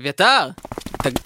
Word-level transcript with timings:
אביתר! 0.00 0.48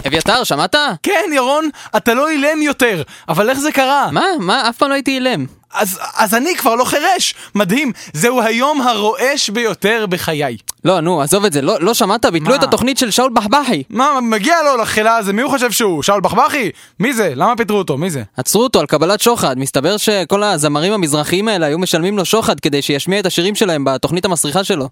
אביתר, 0.07 0.45
שמעת? 0.45 0.75
כן, 1.03 1.31
ירון, 1.35 1.69
אתה 1.97 2.15
לא 2.15 2.31
אילם 2.31 2.63
יותר, 2.63 3.03
אבל 3.29 3.51
איך 3.51 3.59
זה 3.59 3.73
קרה? 3.73 4.09
מה? 4.13 4.25
מה? 4.39 4.69
אף 4.69 4.77
פעם 4.77 4.89
לא 4.89 4.95
הייתי 4.95 5.11
אילם. 5.11 5.47
אז, 5.75 5.99
אז 6.17 6.35
אני 6.35 6.57
כבר 6.57 6.75
לא 6.75 6.85
חירש! 6.85 7.35
מדהים, 7.55 7.93
זהו 8.13 8.43
היום 8.43 8.81
הרועש 8.81 9.51
ביותר 9.51 10.07
בחיי. 10.09 10.57
לא, 10.85 11.01
נו, 11.01 11.23
עזוב 11.23 11.45
את 11.45 11.53
זה, 11.53 11.63
לא, 11.63 11.81
לא 11.81 11.95
שמעת? 11.95 12.27
ביטלו? 12.27 12.55
את 12.55 12.63
התוכנית 12.63 12.99
של 12.99 13.11
שאול 13.11 13.31
בחבחי. 13.35 13.83
מה, 13.91 14.21
מגיע 14.23 14.55
לו 14.63 14.77
לחילה 14.77 15.17
הזה, 15.17 15.33
מי 15.33 15.43
הוא 15.43 15.51
חושב 15.51 15.71
שהוא? 15.71 16.03
שאול 16.03 16.21
בחבחי? 16.21 16.71
מי 17.01 17.13
זה? 17.13 17.33
למה 17.37 17.57
פיטרו 17.57 17.79
אותו? 17.79 17.99
מי 17.99 18.11
זה? 18.11 18.23
עצרו 18.37 18.63
אותו 18.63 18.81
על 18.81 18.87
קבלת 18.87 19.21
שוחד. 19.21 19.59
מסתבר 19.59 19.97
שכל 19.97 20.43
הזמרים 20.43 20.93
המזרחיים 20.93 21.49
האלה 21.49 21.67
היו 21.67 21.79
משלמים 21.79 22.17
לו 22.17 22.25
שוחד 22.25 22.61
כדי 22.61 22.83
שישמיע 22.83 23.21
את 23.21 23.27
השירים 23.27 23.55
שלהם 23.55 23.85
בתוכנית 23.85 24.25
המסריחה 24.25 24.65
שלו. 24.65 24.89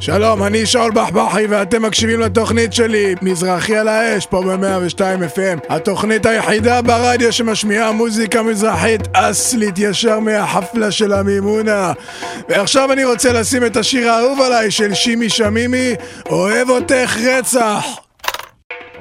שלום, 0.00 0.42
אני 0.42 0.66
שאול 0.66 0.90
בחבחי 0.94 1.46
ואתם 1.48 1.82
מקשיבים 1.82 2.20
לתוכנית 2.20 2.72
שלי, 2.72 3.14
מזרחי 3.22 3.76
על 3.76 3.88
האש, 3.88 4.26
פה 4.26 4.42
ב-102 4.42 5.00
FM. 5.36 5.66
התוכנית 5.68 6.26
היחידה 6.26 6.82
ברדיו 6.82 7.32
שמשמיעה 7.32 7.92
מוזיקה 7.92 8.42
מזרחית 8.42 9.00
אסלית 9.12 9.74
ישר 9.78 10.18
מהחפלה 10.20 10.90
של 10.90 11.12
המימונה. 11.12 11.92
ועכשיו 12.48 12.92
אני 12.92 13.04
רוצה 13.04 13.32
לשים 13.32 13.66
את 13.66 13.76
השיר 13.76 14.10
האהוב 14.10 14.40
עליי 14.40 14.70
של 14.70 14.94
שימי 14.94 15.28
שמימי, 15.28 15.94
אוהב 16.30 16.70
אותך 16.70 17.16
רצח. 17.24 17.84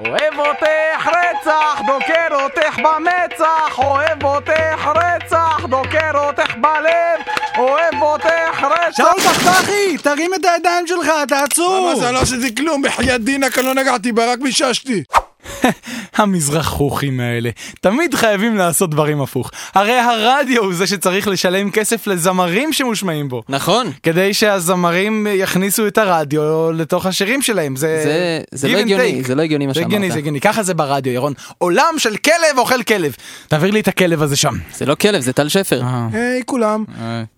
אוהב 0.07 0.39
אותך 0.39 1.07
רצח, 1.07 1.81
דוקר 1.87 2.43
אותך 2.43 2.77
במצח, 2.77 3.77
אוהב 3.79 4.23
אותך 4.23 4.89
רצח, 4.95 5.65
דוקר 5.69 6.11
אותך 6.13 6.55
בלב, 6.55 7.35
אוהב 7.57 8.01
אותך 8.01 8.63
רצח. 8.63 8.97
שאול 8.97 9.31
בחבחי, 9.31 9.97
תרים 9.97 10.33
את 10.33 10.45
הידיים 10.45 10.87
שלך, 10.87 11.11
תעצור! 11.27 11.89
מה 11.89 11.95
זה, 11.95 12.07
אני 12.07 12.15
לא 12.15 12.21
עשיתי 12.21 12.55
כלום, 12.55 12.81
בחייאת 12.81 13.21
דינק, 13.23 13.57
אני 13.57 13.65
לא 13.65 13.73
נגעתי 13.73 14.11
בה, 14.11 14.31
רק 14.31 14.39
מיששתי. 14.39 15.03
המזרחוכים 16.15 17.19
האלה, 17.19 17.49
תמיד 17.81 18.15
חייבים 18.15 18.57
לעשות 18.57 18.89
דברים 18.89 19.21
הפוך. 19.21 19.51
הרי 19.73 19.99
הרדיו 19.99 20.63
הוא 20.63 20.73
זה 20.73 20.87
שצריך 20.87 21.27
לשלם 21.27 21.71
כסף 21.71 22.07
לזמרים 22.07 22.73
שמושמעים 22.73 23.29
בו. 23.29 23.43
נכון. 23.49 23.87
כדי 24.03 24.33
שהזמרים 24.33 25.27
יכניסו 25.29 25.87
את 25.87 25.97
הרדיו 25.97 26.71
לתוך 26.71 27.05
השירים 27.05 27.41
שלהם, 27.41 27.75
זה... 27.75 28.01
זה, 28.03 28.41
זה 28.51 28.67
לא 28.67 28.77
הגיוני, 28.77 29.21
take. 29.23 29.27
זה 29.27 29.35
לא 29.35 29.41
הגיוני 29.41 29.67
מה 29.67 29.73
זה 29.73 29.79
שאמרת. 29.79 29.87
הגיוני, 29.87 30.11
זה 30.11 30.17
הגיוני, 30.17 30.41
ככה 30.41 30.63
זה 30.63 30.73
ברדיו, 30.73 31.13
ירון. 31.13 31.33
עולם 31.57 31.93
של 31.97 32.17
כלב 32.17 32.57
אוכל 32.57 32.83
כלב. 32.83 33.15
תעביר 33.47 33.71
לי 33.71 33.79
את 33.79 33.87
הכלב 33.87 34.21
הזה 34.21 34.35
שם. 34.35 34.53
זה 34.75 34.85
לא 34.85 34.95
כלב, 34.95 35.21
זה 35.21 35.33
טל 35.33 35.49
שפר. 35.49 35.81
היי 36.13 36.41
כולם. 36.45 36.83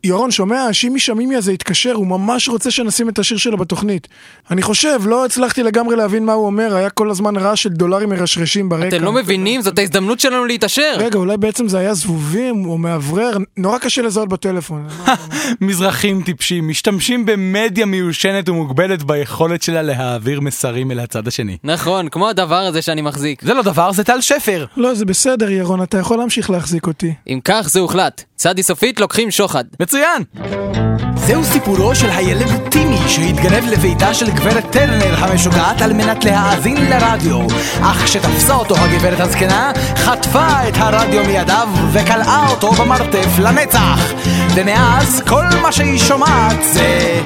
ירון, 0.04 0.32
שומע? 0.32 0.68
שימי 0.72 1.00
שמימי 1.00 1.36
הזה 1.36 1.52
התקשר, 1.52 1.94
הוא 1.94 2.08
ממש 2.08 2.50
רוצה 2.50 2.72
שנשים 2.72 3.10
את 3.10 3.20
השיר 3.20 3.38
שלו 3.38 3.58
בתוכנית. 3.58 4.08
אני 4.52 4.62
חושב, 4.62 5.00
לא 5.06 5.26
הצלחתי 5.26 5.64
לגמרי 5.64 5.96
להבין 5.96 6.26
מה 6.26 6.34
הוא 6.34 6.46
אומר, 6.46 6.76
היה 6.76 6.90
כל 6.90 7.10
הזמן 7.10 7.36
רעש 7.38 7.64
של 7.64 7.70
דולרים 7.70 8.10
מרשרשים 8.10 8.63
ברקע. 8.70 8.88
אתם 8.88 9.04
לא 9.04 9.12
מבינים? 9.12 9.62
זאת 9.62 9.80
ההזדמנות 9.80 10.20
שלנו 10.20 10.46
להתעשר. 10.46 10.96
רגע, 10.98 11.20
אולי 11.20 11.38
בעצם 11.38 11.68
זה 11.68 11.78
היה 11.78 11.94
זבובים 11.94 12.66
או 12.66 12.78
מאוורר, 12.78 13.38
נורא 13.58 13.78
קשה 13.78 14.02
לזהות 14.02 14.30
בטלפון. 14.30 14.88
מזרחים 15.62 16.22
טיפשים 16.22 16.68
משתמשים 16.68 17.26
במדיה 17.26 17.86
מיושנת 17.86 18.50
ומוגבלת 18.50 19.04
ביכולת 19.04 19.64
שלה 19.64 19.82
להעביר 19.82 20.42
מסרים 20.42 20.92
אל 20.92 21.00
הצד 21.00 21.28
השני. 21.28 21.58
נכון, 21.64 22.10
כמו 22.10 22.30
הדבר 22.30 22.56
הזה 22.56 22.82
שאני 22.82 23.02
מחזיק. 23.02 23.42
זה 23.42 23.54
לא 23.54 23.62
דבר, 23.62 23.92
זה 23.92 24.04
טל 24.04 24.22
שפר. 24.22 24.66
לא, 24.78 24.94
זה 24.94 25.06
בסדר, 25.06 25.50
ירון, 25.50 25.84
אתה 25.84 25.98
יכול 25.98 26.18
להמשיך 26.18 26.50
להחזיק 26.50 26.88
אותי. 26.88 27.14
אם 27.28 27.40
כך, 27.44 27.68
זה 27.70 27.80
הוחלט. 27.80 28.24
צדי 28.36 28.64
סופית 28.64 29.00
לוקחים 29.00 29.32
שוחד. 29.32 29.64
מצוין! 29.80 30.24
זהו 31.28 31.44
סיפורו 31.44 31.96
של 31.96 32.10
הילד 32.10 32.70
טימי 32.72 32.98
שהתגנב 33.08 33.64
לביתה 33.72 34.14
של 34.14 34.32
גברת 34.32 34.64
טרנר 34.72 35.16
המשוגעת 35.16 35.82
על 35.82 35.94
מנת 35.94 36.26
להאזין 36.26 36.78
לרדיו 36.90 37.48
אך 37.82 38.04
כשתפסה 38.04 38.53
אותו 38.54 38.76
הגברת 38.78 39.20
הזקנה 39.20 39.72
חטפה 39.96 40.48
את 40.68 40.78
הרדיו 40.78 41.24
מידיו 41.24 41.68
וכלאה 41.92 42.50
אותו 42.50 42.72
במרתף 42.72 43.40
לנצח. 43.40 44.14
ומאז 44.56 45.22
כל 45.28 45.46
מה 45.62 45.72
שהיא 45.72 46.00
שומעת 46.00 46.58
זה... 46.64 47.20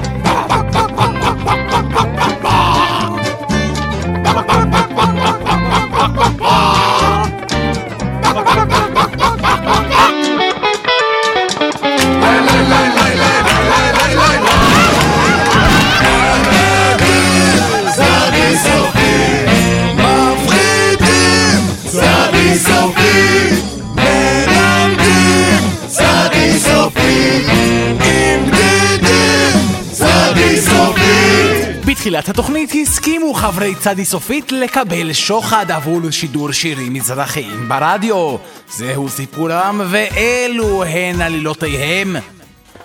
בתחילת 32.08 32.28
התוכנית 32.28 32.70
הסכימו 32.82 33.34
חברי 33.34 33.74
צדי 33.74 34.04
סופית 34.04 34.52
לקבל 34.52 35.12
שוחד 35.12 35.70
עבור 35.70 36.00
שידור 36.10 36.52
שירים 36.52 36.92
מזרחיים 36.92 37.68
ברדיו. 37.68 38.36
זהו 38.68 39.08
סיפורם 39.08 39.80
ואלו 39.90 40.84
הן 40.84 41.20
עלילותיהם. 41.20 42.16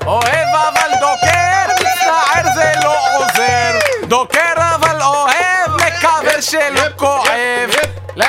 אוהב 0.06 0.47
אבל 0.56 0.91
דוקר, 1.00 1.73
מצטער 1.75 2.53
זה 2.56 2.72
לא 2.84 2.95
עוזר. 3.17 3.79
דוקר 4.07 4.53
אבל 4.75 5.01
אוהב, 5.01 5.72
מקווה 5.75 6.41
שלא 6.41 6.90
כואב. 6.95 7.69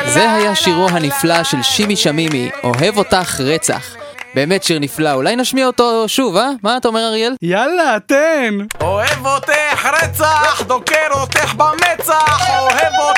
זה 0.07 0.33
היה 0.33 0.55
שירו 0.55 0.89
הנפלא 0.89 1.45
של 1.45 1.63
שימי 1.63 1.97
שמימי, 1.97 2.51
אוהב 2.65 2.99
אותך 2.99 3.41
רצח. 3.41 3.97
באמת 4.35 4.65
שיר 4.65 4.79
נפלא, 4.79 5.13
אולי 5.13 5.37
נשמיע 5.37 5.67
אותו 5.67 6.05
שוב, 6.09 6.37
אה? 6.37 6.51
מה 6.63 6.77
אתה 6.77 6.89
אומר 6.89 7.01
אריאל? 7.09 7.35
יאללה, 7.43 7.97
תן! 8.07 8.55
אוהב 8.81 9.27
אותך 9.27 9.64
רצח, 9.87 10.63
דוקר 10.67 11.07
אותך 11.11 11.55
במצח, 11.55 12.51
אוהב 12.51 12.93
אותך 12.99 13.14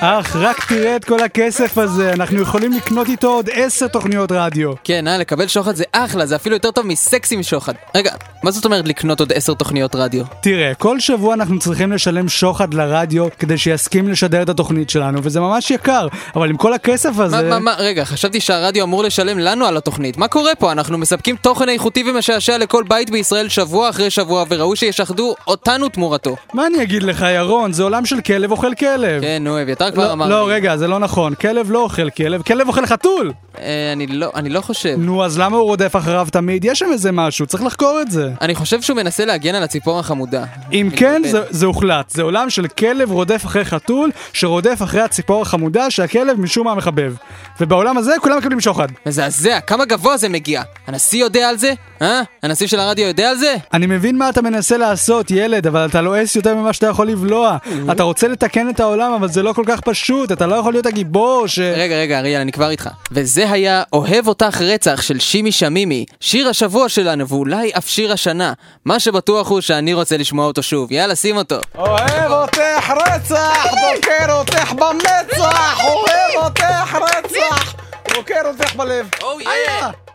אך, 0.00 0.36
רק 0.36 0.64
תראה 0.68 0.96
את 0.96 1.04
כל 1.04 1.22
הכסף 1.22 1.78
הזה, 1.78 2.12
אנחנו 2.12 2.40
יכולים 2.40 2.72
לקנות 2.72 3.08
איתו 3.08 3.28
עוד 3.28 3.50
עשר 3.52 3.88
תוכניות 3.88 4.32
רדיו. 4.32 4.72
כן, 4.84 5.08
אה, 5.08 5.18
לקבל 5.18 5.46
שוחד 5.46 5.76
זה 5.76 5.84
אחלה, 5.92 6.26
זה 6.26 6.36
אפילו 6.36 6.56
יותר 6.56 6.70
טוב 6.70 6.86
מסקס 6.86 7.32
עם 7.32 7.42
שוחד. 7.42 7.72
רגע, 7.94 8.12
מה 8.42 8.50
זאת 8.50 8.64
אומרת 8.64 8.88
לקנות 8.88 9.20
עוד 9.20 9.32
עשר 9.32 9.54
תוכניות 9.54 9.94
רדיו? 9.94 10.24
תראה, 10.42 10.74
כל 10.74 11.00
שבוע 11.00 11.34
אנחנו 11.34 11.58
צריכים 11.58 11.92
לשלם 11.92 12.28
שוחד 12.28 12.74
לרדיו 12.74 13.26
כדי 13.38 13.58
שיסכים 13.58 14.08
לשדר 14.08 14.42
את 14.42 14.48
התוכנית 14.48 14.90
שלנו, 14.90 15.20
וזה 15.22 15.40
ממש 15.40 15.70
יקר, 15.70 16.08
אבל 16.36 16.50
עם 16.50 16.56
כל 16.56 16.72
הכסף 16.72 17.16
מה, 17.16 17.24
הזה... 17.24 17.42
מה, 17.42 17.58
מה, 17.58 17.74
רגע, 17.78 18.04
חשבתי 18.04 18.40
שהרדיו 18.40 18.84
אמור 18.84 19.04
לשלם 19.04 19.38
לנו 19.38 19.66
על 19.66 19.76
התוכנית. 19.76 20.16
מה 20.16 20.28
קורה 20.28 20.54
פה? 20.54 20.72
אנחנו 20.72 20.98
מספקים 20.98 21.36
תוכן 21.36 21.68
איכותי 21.68 22.04
ומשעשע 22.10 22.58
לכל 22.58 22.84
בית 22.88 23.10
בישראל 23.10 23.48
שבוע 23.48 23.90
אחרי 23.90 24.10
שבוע, 24.10 24.44
וראוי 24.48 24.76
שישחדו 24.76 25.34
אותנו 25.46 25.88
תמורתו. 25.88 26.36
מה 26.54 26.66
אני 26.66 26.82
אגיד 26.82 27.02
לך, 27.02 27.26
ירון? 27.34 27.72
זה 27.72 27.82
עולם 27.82 28.06
של 28.06 28.20
כלב 28.20 28.50
אוכל 28.50 28.74
כלב. 28.74 29.22
כן, 29.22 29.44
נו, 29.44 29.62
אביתר 29.62 29.87
כבר 29.90 30.06
לא, 30.06 30.12
אמר 30.12 30.28
לא. 30.28 30.48
רגע, 30.48 30.76
זה 30.76 30.88
לא 30.88 30.98
נכון. 30.98 31.34
כלב 31.34 31.70
לא 31.70 31.82
אוכל 31.82 32.10
כלב, 32.10 32.42
כלב 32.42 32.68
אוכל 32.68 32.86
חתול! 32.86 33.32
אה, 33.60 33.92
אני 33.92 34.06
לא, 34.06 34.30
אני 34.34 34.48
לא 34.48 34.60
חושב. 34.60 34.94
נו, 34.98 35.24
אז 35.24 35.38
למה 35.38 35.56
הוא 35.56 35.64
רודף 35.64 35.96
אחריו 35.96 36.28
תמיד? 36.32 36.64
יש 36.64 36.78
שם 36.78 36.86
איזה 36.92 37.12
משהו, 37.12 37.46
צריך 37.46 37.62
לחקור 37.62 38.00
את 38.00 38.10
זה. 38.10 38.30
אני 38.40 38.54
חושב 38.54 38.82
שהוא 38.82 38.96
מנסה 38.96 39.24
להגן 39.24 39.54
על 39.54 39.62
הציפור 39.62 39.98
החמודה. 39.98 40.44
אם 40.72 40.88
כן. 40.96 41.22
זה, 41.24 41.40
זה 41.50 41.66
הוחלט. 41.66 42.10
זה 42.10 42.22
עולם 42.22 42.50
של 42.50 42.66
כלב 42.68 43.10
רודף 43.10 43.42
אחרי 43.46 43.64
חתול, 43.64 44.10
שרודף 44.32 44.78
אחרי 44.82 45.00
הציפור 45.00 45.42
החמודה 45.42 45.90
שהכלב 45.90 46.40
משום 46.40 46.66
מה 46.66 46.74
מחבב. 46.74 47.14
ובעולם 47.60 47.98
הזה 47.98 48.12
כולם 48.20 48.38
מקבלים 48.38 48.60
שוחד. 48.60 48.88
מזעזע, 49.06 49.60
כמה 49.60 49.84
גבוה 49.84 50.16
זה 50.16 50.28
מגיע? 50.28 50.62
הנשיא 50.86 51.20
יודע 51.20 51.48
על 51.48 51.56
זה? 51.56 51.72
אה? 52.02 52.22
הנשיא 52.42 52.66
של 52.66 52.80
הרדיו 52.80 53.06
יודע 53.06 53.30
על 53.30 53.36
זה? 53.36 53.54
אני 53.74 53.86
מבין 53.86 54.18
מה 54.18 54.28
אתה 54.28 54.42
מנסה 54.42 54.76
לעשות, 54.76 55.30
ילד, 55.30 55.66
אבל 55.66 55.86
אתה 55.86 56.00
לועס 56.00 56.36
יותר 56.36 56.54
ממה 56.54 56.72
שאתה 56.72 56.86
יכול 56.86 57.06
לבלוע. 57.06 57.56
אתה 57.92 58.02
רוצה 58.02 58.28
לתקן 58.28 58.70
את 58.70 58.80
העולם, 58.80 59.12
אבל 59.12 59.28
זה 59.28 59.42
לא 59.42 59.52
כל 59.52 59.64
כך 59.66 59.77
פשוט. 59.84 60.32
אתה 60.32 60.46
לא 60.46 60.56
יכול 60.56 60.72
להיות 60.72 60.86
הגיבור 60.86 61.46
ש... 61.46 61.58
רגע, 61.58 61.96
רגע, 61.96 62.18
אריאל, 62.18 62.40
אני 62.40 62.52
כבר 62.52 62.70
איתך. 62.70 62.88
וזה 63.12 63.50
היה 63.50 63.82
אוהב 63.92 64.28
אותך 64.28 64.60
רצח 64.60 65.02
של 65.02 65.18
שימי 65.18 65.52
שמימי, 65.52 66.04
שיר 66.20 66.48
השבוע 66.48 66.88
שלנו, 66.88 67.28
ואולי 67.28 67.70
אף 67.78 67.88
שיר 67.88 68.12
השנה. 68.12 68.52
מה 68.84 69.00
שבטוח 69.00 69.48
הוא 69.48 69.60
שאני 69.60 69.94
רוצה 69.94 70.16
לשמוע 70.16 70.46
אותו 70.46 70.62
שוב. 70.62 70.92
יאללה, 70.92 71.14
שים 71.14 71.36
אותו. 71.36 71.56
אוהב 71.74 72.30
אותך 72.30 72.92
רצח, 73.06 73.66
דוקר 73.66 74.32
אותך 74.32 74.72
במצח, 74.72 75.80
אוהב 75.84 76.44
אותך 76.44 76.94
רצח, 76.94 77.74
דוקר 78.14 78.40
אותך 78.44 78.74
בלב. 78.76 79.08
Oh, 79.20 80.07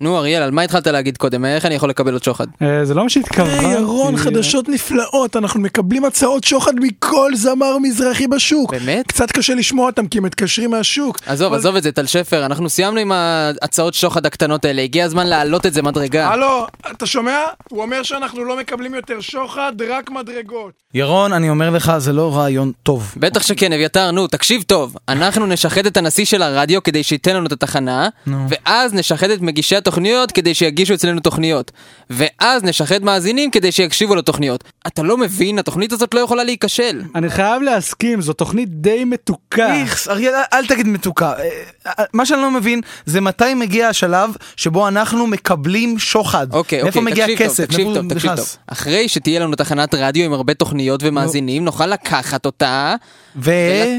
נו, 0.00 0.18
אריאל, 0.18 0.42
על 0.42 0.50
מה 0.50 0.62
התחלת 0.62 0.86
להגיד 0.86 1.16
קודם? 1.16 1.44
איך 1.44 1.66
אני 1.66 1.74
יכול 1.74 1.88
לקבל 1.88 2.12
עוד 2.12 2.24
שוחד? 2.24 2.46
אה, 2.62 2.84
זה 2.84 2.94
לא 2.94 3.02
מה 3.02 3.08
שהתכוונתי. 3.08 3.66
היי 3.66 3.72
ירון, 3.72 4.16
חדשות 4.16 4.68
נפלאות, 4.68 5.36
אנחנו 5.36 5.60
מקבלים 5.60 6.04
הצעות 6.04 6.44
שוחד 6.44 6.72
מכל 6.80 7.32
זמר 7.34 7.78
מזרחי 7.78 8.26
בשוק. 8.26 8.74
באמת? 8.74 9.06
קצת 9.06 9.32
קשה 9.32 9.54
לשמוע 9.54 9.86
אותם 9.86 10.06
כי 10.06 10.18
הם 10.18 10.24
מתקשרים 10.24 10.70
מהשוק. 10.70 11.18
עזוב, 11.26 11.52
עזוב 11.52 11.76
את 11.76 11.82
זה, 11.82 11.92
טל 11.92 12.06
שפר, 12.06 12.46
אנחנו 12.46 12.68
סיימנו 12.68 13.00
עם 13.00 13.12
ההצעות 13.12 13.94
שוחד 13.94 14.26
הקטנות 14.26 14.64
האלה, 14.64 14.82
הגיע 14.82 15.04
הזמן 15.04 15.26
להעלות 15.26 15.66
את 15.66 15.74
זה 15.74 15.82
מדרגה. 15.82 16.28
הלו, 16.28 16.66
אתה 16.90 17.06
שומע? 17.06 17.38
הוא 17.70 17.82
אומר 17.82 18.02
שאנחנו 18.02 18.44
לא 18.44 18.58
מקבלים 18.58 18.94
יותר 18.94 19.20
שוחד, 19.20 19.72
רק 19.88 20.10
מדרגות. 20.10 20.72
ירון, 20.94 21.32
אני 21.32 21.50
אומר 21.50 21.70
לך, 21.70 21.92
זה 21.98 22.12
לא 22.12 22.36
רעיון 22.36 22.72
טוב. 22.82 23.14
בטח 23.16 23.42
שכן, 23.42 23.72
אביתר, 23.72 24.10
נו, 24.10 24.26
תקשיב 24.26 24.62
טוב. 24.62 24.96
אנחנו 25.08 25.46
נשחד 25.46 25.86
את 25.86 25.96
הנשיא 25.96 26.24
של 26.24 26.42
הרדיו 26.42 26.82
כדי 26.82 27.02
שייתן 27.02 27.36
לנו 27.36 27.46
את 27.46 27.52
התחנה, 27.52 28.08
ואז 28.26 28.94
נשחד 28.94 29.30
את 29.30 29.40
מגישי 29.40 29.76
התוכניות 29.88 30.32
כדי 30.32 30.54
שיגישו 30.54 30.94
אצלנו 30.94 31.20
תוכניות. 31.20 31.72
ואז 32.10 32.64
נשחד 32.64 33.02
מאזינים 33.02 33.50
כדי 33.50 33.72
שיקשיבו 33.72 34.14
לתוכניות. 34.14 34.64
אתה 34.86 35.02
לא 35.02 35.16
מבין, 35.16 35.58
התוכנית 35.58 35.92
הזאת 35.92 36.14
לא 36.14 36.20
יכולה 36.20 36.44
להיכשל. 36.44 37.02
אני 37.14 37.30
חייב 37.30 37.62
להסכים, 37.62 38.20
זו 38.20 38.32
תוכנית 38.32 38.68
די 38.70 39.04
מתוקה. 39.04 39.74
איכס, 39.74 40.08
אריאל, 40.08 40.34
אל- 40.52 40.66
תגיד 40.66 40.86
מתוקה. 40.86 41.32
אה, 41.38 41.48
אה, 41.86 42.04
מה 42.12 42.26
שאני 42.26 42.40
לא 42.40 42.50
מבין, 42.50 42.80
זה 43.06 43.20
מתי 43.20 43.54
מגיע 43.54 43.88
השלב 43.88 44.30
שבו 44.56 44.88
אנחנו 44.88 45.26
מקבלים 45.26 45.98
שוחד. 45.98 46.46
אוקיי, 46.54 46.82
אוקיי, 46.82 47.02
מגיע 47.02 47.24
תקשיב 47.26 47.38
טוב, 47.38 47.46
הכסף? 47.46 47.64
תקשיב 47.64 47.94
טוב, 47.94 48.14
תקשיב 48.14 48.30
נכנס? 48.30 48.38
טוב. 48.54 48.62
אחרי 48.66 49.08
שתהיה 49.08 49.40
לנו 49.40 49.56
תחנת 49.56 49.94
רדיו 49.94 50.24
עם 50.24 50.32
הרבה 50.32 50.54
תוכניות 50.54 51.00
ומאזינים, 51.02 51.64
נוכל 51.64 51.86
לקחת 51.86 52.46
אותה 52.46 52.94
ו... 53.36 53.50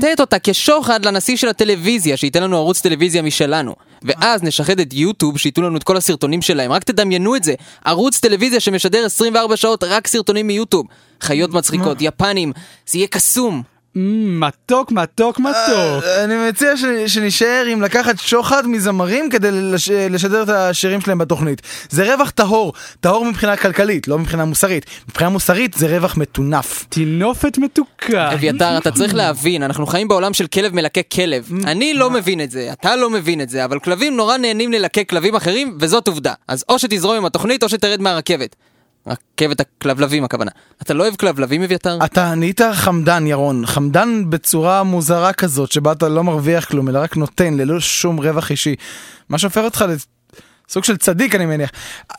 ולתת 0.02 0.20
אותה 0.20 0.38
כשוחד 0.44 1.06
לנשיא 1.06 1.36
של 1.38 1.48
הטלוויזיה, 1.50 2.18
שייתן 2.18 2.44
לנו 2.44 2.58
ערוץ 2.58 2.82
טלוויזיה 2.82 3.22
משלנו. 3.22 3.76
ואז 4.04 4.44
נשחד 4.44 4.80
את 4.80 4.94
יוטיוב, 4.94 5.38
שייתנו 5.38 5.64
לנו 5.64 5.78
את 5.78 5.84
כל 5.84 5.98
הסרטונים 5.98 6.42
שלהם. 6.42 6.72
רק 6.72 6.84
תדמיינו 6.84 7.36
את 7.36 7.44
זה. 7.44 7.54
ערוץ 7.86 8.20
טלוויזיה 8.20 8.60
שמשדר 8.60 9.06
24 9.06 9.58
שעות 9.58 9.84
רק 9.84 10.08
סרטונים 10.08 10.48
מיוטיוב. 10.48 10.86
חיות 11.22 11.54
מצחיקות, 11.54 11.98
יפנים, 12.02 12.54
זה 12.88 12.98
יהיה 12.98 13.08
קסום. 13.08 13.64
מתוק, 13.96 14.92
מתוק, 14.92 15.40
מתוק. 15.40 16.04
אה, 16.04 16.24
אני 16.24 16.50
מציע 16.50 16.78
ש- 16.78 16.84
שנישאר 17.14 17.66
עם 17.72 17.82
לקחת 17.82 18.20
שוחד 18.20 18.68
מזמרים 18.68 19.30
כדי 19.30 19.48
לש- 19.52 19.90
לשדר 19.90 20.44
את 20.44 20.50
השירים 20.50 21.02
שלהם 21.02 21.18
בתוכנית. 21.18 21.62
זה 21.90 22.14
רווח 22.14 22.30
טהור, 22.30 22.74
טהור 23.00 23.26
מבחינה 23.26 23.58
כלכלית, 23.58 24.08
לא 24.08 24.20
מבחינה 24.20 24.46
מוסרית. 24.46 24.86
מבחינה 25.10 25.30
מוסרית 25.30 25.74
זה 25.74 25.88
רווח 25.98 26.18
מטונף. 26.18 26.86
טינופת 26.90 27.58
מתוקה. 27.58 28.34
אביתר, 28.34 28.78
אתה 28.78 28.92
צריך 28.92 29.14
להבין, 29.16 29.64
אנחנו 29.64 29.86
חיים 29.88 30.08
בעולם 30.08 30.34
של 30.34 30.48
כלב 30.48 30.76
מלקק 30.76 31.08
כלב. 31.16 31.50
אני 31.64 31.94
לא 31.94 32.10
מבין 32.10 32.42
את 32.42 32.52
זה, 32.52 32.70
אתה 32.72 32.96
לא 32.96 33.10
מבין 33.10 33.42
את 33.42 33.50
זה, 33.50 33.66
אבל 33.66 33.80
כלבים 33.80 34.18
נורא 34.18 34.38
נהנים 34.38 34.72
ללקק 34.72 35.10
כלבים 35.10 35.36
אחרים, 35.36 35.78
וזאת 35.80 36.08
עובדה. 36.08 36.34
אז 36.48 36.66
או 36.70 36.80
שתזרום 36.80 37.16
עם 37.16 37.26
התוכנית, 37.26 37.64
או 37.64 37.70
שתרד 37.70 38.02
מהרכבת. 38.02 38.56
רכבת 39.10 39.60
הכלבלבים 39.60 40.24
הכוונה. 40.24 40.52
אתה 40.82 40.94
לא 40.94 41.04
אוהב 41.04 41.16
כלבלבים, 41.16 41.64
אביתר? 41.64 42.00
אתה 42.06 42.36
נהיית 42.36 42.62
חמדן, 42.74 43.28
ירון. 43.28 43.66
חמדן 43.66 44.24
בצורה 44.30 44.84
מוזרה 44.84 45.34
כזאת, 45.34 45.72
שבה 45.72 45.92
אתה 45.92 46.10
לא 46.10 46.24
מרוויח 46.24 46.66
כלום, 46.66 46.90
אלא 46.90 47.00
רק 47.00 47.18
נותן, 47.18 47.54
ללא 47.54 47.80
שום 47.80 48.18
רווח 48.18 48.52
אישי. 48.52 48.76
מה 49.30 49.38
שהופך 49.38 49.62
אותך 49.62 49.86
לסוג 50.70 50.84
של 50.84 50.98
צדיק, 50.98 51.36
אני 51.36 51.46
מניח. 51.46 51.70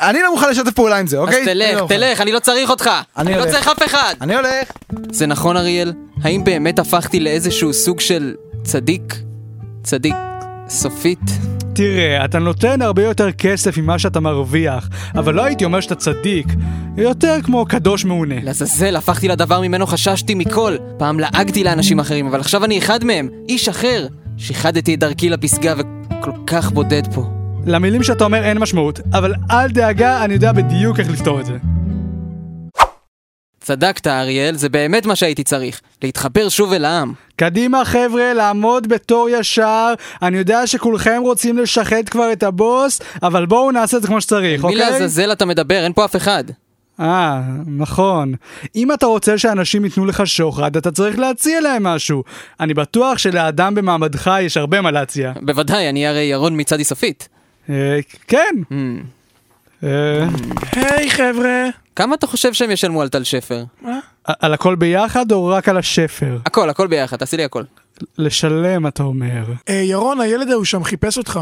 אני 0.00 0.22
לא 0.22 0.30
מוכן 0.30 0.50
לשתף 0.50 0.70
פעולה 0.70 0.96
עם 0.98 1.06
זה, 1.06 1.16
אז 1.16 1.22
אוקיי? 1.22 1.42
אני 1.42 1.46
תלך, 1.46 1.74
לא 1.76 1.82
מוכן. 1.82 1.96
תלך, 1.96 2.20
אני 2.20 2.32
לא 2.32 2.38
צריך 2.38 2.70
אותך! 2.70 2.90
אני 3.16 3.34
אני 3.34 3.46
לא. 3.46 3.50
צריך 3.50 3.68
אף 3.68 3.82
אחד! 3.86 4.14
אני 4.20 4.34
הולך. 4.34 4.68
זה 5.12 5.26
נכון, 5.26 5.56
אריאל? 5.56 5.92
האם 6.22 6.44
באמת 6.44 6.78
הפכתי 6.78 7.20
לאיזשהו 7.20 7.72
סוג 7.72 8.00
של 8.00 8.34
צדיק? 8.64 9.14
צדיק 9.82 10.14
סופית? 10.68 11.20
תראה, 11.80 12.24
אתה 12.24 12.38
נותן 12.38 12.82
הרבה 12.82 13.04
יותר 13.04 13.32
כסף 13.32 13.78
ממה 13.78 13.98
שאתה 13.98 14.20
מרוויח, 14.20 14.88
אבל 15.14 15.34
לא 15.34 15.44
הייתי 15.44 15.64
אומר 15.64 15.80
שאתה 15.80 15.94
צדיק. 15.94 16.46
יותר 16.96 17.36
כמו 17.42 17.64
קדוש 17.64 18.04
מעונה. 18.04 18.34
לעזאזל, 18.42 18.96
הפכתי 18.96 19.28
לדבר 19.28 19.60
ממנו 19.60 19.86
חששתי 19.86 20.34
מכל. 20.34 20.76
פעם 20.98 21.20
לעגתי 21.20 21.64
לאנשים 21.64 22.00
אחרים, 22.00 22.26
אבל 22.26 22.40
עכשיו 22.40 22.64
אני 22.64 22.78
אחד 22.78 23.04
מהם, 23.04 23.28
איש 23.48 23.68
אחר. 23.68 24.06
שיחדתי 24.36 24.94
את 24.94 24.98
דרכי 24.98 25.30
לפסגה 25.30 25.74
וכל 25.78 26.32
כך 26.46 26.72
בודד 26.72 27.14
פה. 27.14 27.24
למילים 27.66 28.02
שאתה 28.02 28.24
אומר 28.24 28.42
אין 28.42 28.58
משמעות, 28.58 29.00
אבל 29.12 29.34
אל 29.50 29.70
דאגה, 29.70 30.24
אני 30.24 30.34
יודע 30.34 30.52
בדיוק 30.52 31.00
איך 31.00 31.10
לפתור 31.10 31.40
את 31.40 31.46
זה. 31.46 31.56
צדקת, 33.60 34.06
אריאל, 34.06 34.56
זה 34.56 34.68
באמת 34.68 35.06
מה 35.06 35.16
שהייתי 35.16 35.44
צריך. 35.44 35.80
להתחבר 36.02 36.48
שוב 36.48 36.72
אל 36.72 36.84
העם. 36.84 37.12
קדימה 37.36 37.84
חבר'ה, 37.84 38.32
לעמוד 38.32 38.88
בתור 38.88 39.28
ישר, 39.30 39.94
אני 40.22 40.38
יודע 40.38 40.66
שכולכם 40.66 41.20
רוצים 41.24 41.58
לשחד 41.58 42.08
כבר 42.08 42.32
את 42.32 42.42
הבוס, 42.42 43.00
אבל 43.22 43.46
בואו 43.46 43.70
נעשה 43.70 43.96
את 43.96 44.02
זה 44.02 44.08
כמו 44.08 44.20
שצריך, 44.20 44.64
מי 44.64 44.72
אוקיי? 44.74 44.90
לעזאזל 44.90 45.32
אתה 45.32 45.44
מדבר? 45.44 45.84
אין 45.84 45.92
פה 45.92 46.04
אף 46.04 46.16
אחד. 46.16 46.44
אה, 47.00 47.40
נכון. 47.66 48.34
אם 48.76 48.92
אתה 48.92 49.06
רוצה 49.06 49.38
שאנשים 49.38 49.84
ייתנו 49.84 50.06
לך 50.06 50.26
שוחד, 50.26 50.76
אתה 50.76 50.90
צריך 50.90 51.18
להציע 51.18 51.60
להם 51.60 51.82
משהו. 51.82 52.22
אני 52.60 52.74
בטוח 52.74 53.18
שלאדם 53.18 53.74
במעמדך 53.74 54.30
יש 54.42 54.56
הרבה 54.56 54.80
מה 54.80 54.90
להציע. 54.90 55.32
בוודאי, 55.42 55.88
אני 55.88 56.06
הרי 56.06 56.20
ירון 56.22 56.60
מצדי 56.60 56.84
סופית. 56.84 57.28
אה, 57.70 57.98
כן. 58.28 58.54
Hmm. 58.70 58.74
אה, 59.84 60.26
היי 60.72 61.10
חבר'ה. 61.10 61.68
כמה 61.96 62.14
אתה 62.14 62.26
חושב 62.26 62.52
שהם 62.52 62.70
ישלמו 62.70 63.02
על 63.02 63.08
טל 63.08 63.24
שפר? 63.24 63.64
על 64.24 64.54
הכל 64.54 64.74
ביחד 64.74 65.32
או 65.32 65.46
רק 65.46 65.68
על 65.68 65.76
השפר? 65.76 66.38
הכל, 66.46 66.70
הכל 66.70 66.86
ביחד, 66.86 67.16
תעשי 67.16 67.36
לי 67.36 67.44
הכל. 67.44 67.62
לשלם, 68.18 68.86
אתה 68.86 69.02
אומר. 69.02 69.44
אה, 69.68 69.74
ירון, 69.74 70.20
הילד 70.20 70.50
ההוא 70.50 70.64
שם 70.64 70.84
חיפש 70.84 71.18
אותך. 71.18 71.40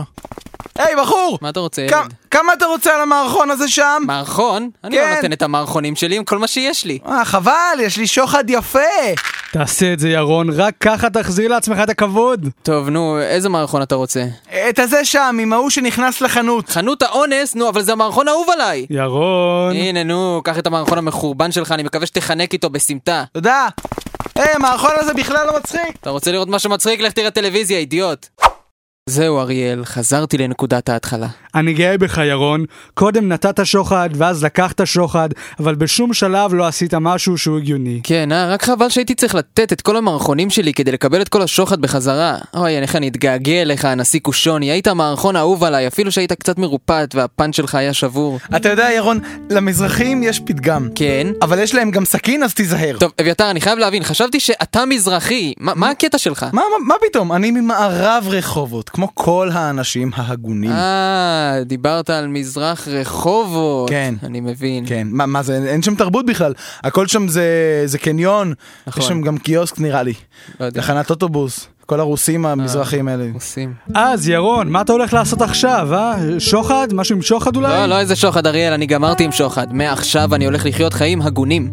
היי, 0.79 0.97
בחור! 0.97 1.39
מה 1.43 1.49
אתה 1.49 1.61
רוצה, 1.61 1.83
ילד? 1.83 1.93
כמה 2.31 2.53
אתה 2.53 2.67
רוצה 2.67 2.95
על 2.95 3.01
המערכון 3.01 3.51
הזה 3.51 3.69
שם? 3.69 4.03
מערכון? 4.07 4.71
אני 4.85 4.97
לא 4.97 5.03
כן. 5.03 5.15
נותן 5.15 5.33
את 5.33 5.43
המערכונים 5.43 5.97
שלי 5.97 6.17
עם 6.17 6.25
כל 6.25 6.39
מה 6.39 6.47
שיש 6.47 6.85
לי. 6.85 6.99
אה, 7.07 7.25
חבל, 7.25 7.79
יש 7.81 7.97
לי 7.97 8.07
שוחד 8.07 8.45
יפה. 8.49 8.79
תעשה 9.53 9.93
את 9.93 9.99
זה, 9.99 10.09
ירון, 10.09 10.51
רק 10.51 10.75
ככה 10.81 11.11
תחזיר 11.11 11.49
לעצמך 11.49 11.79
את 11.83 11.91
הכבוד. 11.91 12.49
טוב, 12.63 12.89
נו, 12.89 13.21
איזה 13.21 13.49
מערכון 13.49 13.83
אתה 13.83 13.95
רוצה? 13.95 14.25
את 14.69 14.79
הזה 14.79 15.05
שם, 15.05 15.39
עם 15.43 15.53
ההוא 15.53 15.71
שנכנס 15.71 16.21
לחנות. 16.21 16.69
חנות 16.69 17.03
האונס? 17.03 17.55
נו, 17.55 17.69
אבל 17.69 17.83
זה 17.83 17.93
המערכון 17.93 18.29
האהוב 18.29 18.51
עליי! 18.51 18.87
ירון. 18.91 19.77
הנה, 19.77 20.05
נו, 20.05 20.41
קח 20.45 20.59
את 20.59 20.67
המערכון 20.67 20.99
המחורבן 20.99 21.53
שלך, 21.53 21.73
אני 21.73 21.83
מקווה 21.83 22.07
שתחנק 22.07 22.53
איתו 22.53 22.71
בסמטה. 22.71 23.25
תודה. 23.33 23.69
היי, 24.39 24.53
המערכון 24.55 24.91
הזה 24.99 25.15
בכלל 25.15 25.47
לא 25.47 25.59
מצחיק. 25.59 25.97
אתה 26.01 26.11
רוצה 26.11 26.33
לראות 26.33 26.49
משהו 26.49 26.71
מצחיק? 26.71 27.01
לך 27.01 27.13
תראה 27.13 27.31
טלוויזיה, 27.31 27.79
אידיוט. 27.79 28.27
זהו, 29.09 29.39
אריאל, 29.39 29.85
חזרתי 29.85 30.39
לנקודת 30.39 30.89
ההתחלה. 30.89 31.27
אני 31.55 31.75
גאה 31.75 31.99
בך, 31.99 32.21
ירון. 32.25 32.65
קודם 32.95 33.29
נתת 33.29 33.67
שוחד, 33.67 34.11
ואז 34.15 34.45
לקחת 34.45 34.81
שוחד, 34.85 35.29
אבל 35.61 35.75
בשום 35.75 36.15
שלב 36.15 36.55
לא 36.55 36.67
עשית 36.67 36.95
משהו 36.95 37.39
שהוא 37.39 37.59
הגיוני. 37.59 38.01
כן, 38.03 38.33
אה, 38.33 38.53
רק 38.53 38.63
חבל 38.63 38.89
שהייתי 38.89 39.15
צריך 39.15 39.35
לתת 39.35 39.73
את 39.73 39.81
כל 39.81 39.97
המערכונים 39.97 40.51
שלי 40.51 40.73
כדי 40.75 40.93
לקבל 40.93 41.23
את 41.23 41.29
כל 41.29 41.43
השוחד 41.43 41.81
בחזרה. 41.81 42.37
אוי, 42.55 42.79
איך 42.79 42.97
אני 42.97 43.09
אתגעגע 43.09 43.63
אליך, 43.63 43.85
הנשיא 43.85 44.21
קושוני, 44.21 44.71
היית 44.71 44.87
המערכון 44.87 45.37
האהוב 45.37 45.65
עליי, 45.65 45.87
אפילו 45.87 46.13
שהיית 46.13 46.33
קצת 46.33 46.59
מרופט 46.59 47.15
והפן 47.15 47.53
שלך 47.53 47.75
היה 47.75 47.93
שבור. 47.93 48.39
אתה 48.57 48.69
יודע, 48.69 48.89
ירון, 48.97 49.19
למזרחים 49.51 50.23
יש 50.23 50.41
פתגם. 50.41 50.89
כן. 50.95 51.27
אבל 51.43 51.59
יש 51.59 51.75
להם 51.75 51.91
גם 51.91 52.05
סכין, 52.05 52.43
אז 52.43 52.55
תיזהר. 52.55 52.97
טוב, 53.01 53.13
אביתר, 53.21 53.51
אני 53.51 53.61
חייב 53.61 53.79
להבין, 53.79 54.05
חשבתי 54.05 54.41
שאתה 54.41 54.87
מזרחי, 54.87 55.55
מה, 55.61 55.73
מה 55.75 55.91
הקטע 55.91 56.19
שלך? 56.19 56.43
מה, 56.43 56.51
מה, 56.53 56.87
מה 56.87 56.95
פתאום? 57.09 57.33
אני 57.33 57.51
ממערב 57.51 58.25
רחובות, 58.29 58.91
כמו 58.99 59.09
כל 59.15 59.49
האנשים 59.53 60.11
ההגונים. 60.15 60.71
אה, 60.71 61.61
דיברת 61.67 62.11
על 62.11 62.27
מזרח 62.27 62.89
רחובות. 62.89 63.91
כן. 63.91 64.15
אני 64.23 64.41
מבין. 64.41 64.85
כן, 64.87 65.09
מה, 65.11 65.27
מה 65.27 65.43
זה, 65.43 65.65
אין 65.67 65.83
שם 65.83 65.95
תרבות 65.95 66.27
בכלל. 66.27 66.55
הכל 66.85 67.07
שם 67.07 67.29
זה, 67.29 67.83
זה 67.85 67.99
קניון, 67.99 68.55
נכון. 68.87 69.03
יש 69.03 69.09
שם 69.09 69.23
גם 69.23 69.39
קיוסק 69.39 69.81
נראה 69.81 70.03
לי. 70.03 70.13
לא 70.61 70.65
יודע. 70.67 70.81
תחנת 70.81 71.11
אוטובוס, 71.11 71.69
כל 71.87 72.01
הרוסים 72.01 72.47
המזרחים 72.47 73.09
האלה. 73.09 73.27
עושים. 73.35 73.75
אז, 73.95 74.29
ירון, 74.29 74.69
מה 74.69 74.81
אתה 74.81 74.93
הולך 74.93 75.13
לעשות 75.13 75.43
עכשיו, 75.43 75.89
אה? 75.95 76.17
שוחד? 76.39 76.89
משהו 76.93 77.17
עם 77.17 77.23
שוחד 77.23 77.57
אולי? 77.57 77.69
לא, 77.69 77.87
לא 77.87 77.99
איזה 77.99 78.17
שוחד, 78.17 78.47
אריאל, 78.47 78.73
אני 78.73 78.87
גמרתי 78.87 79.25
עם 79.25 79.33
שוחד. 79.33 79.73
מעכשיו 79.73 80.35
אני 80.35 80.45
הולך 80.45 80.67
לחיות 80.67 80.93
חיים 80.93 81.23
הגונים. 81.23 81.71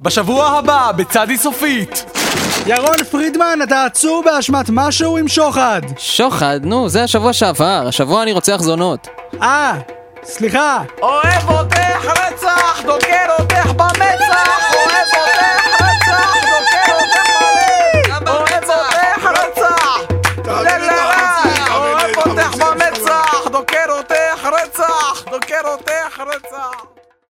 בשבוע 0.00 0.46
הבא, 0.46 0.92
בצדי 0.96 1.36
סופית. 1.36 2.19
ירון 2.66 3.04
פרידמן, 3.10 3.58
אתה 3.62 3.84
עצור 3.84 4.22
באשמת 4.24 4.66
משהו 4.72 5.16
עם 5.16 5.28
שוחד. 5.28 5.80
שוחד? 5.98 6.60
נו, 6.62 6.88
זה 6.88 7.02
השבוע 7.04 7.32
שעבר. 7.32 7.84
השבוע 7.88 8.22
אני 8.22 8.32
רוצח 8.32 8.56
זונות. 8.60 9.08
אה, 9.42 9.72
סליחה. 10.24 10.82
אוהב 11.02 11.48
אותך 11.50 12.04
רצח, 12.04 12.82
דוקר 12.86 13.26
אותך 13.38 13.66
במצח, 13.66 14.74
אוהב 14.74 15.08
אותך 15.14 15.80
רצח, 15.80 16.34
דוקר... 16.34 16.59